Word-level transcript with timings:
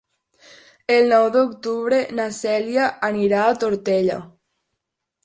El 0.93 1.09
nou 1.11 1.25
d'octubre 1.35 1.99
na 2.19 2.25
Cèlia 2.37 2.87
anirà 3.11 3.43
a 3.43 3.53
Tortellà. 3.65 4.17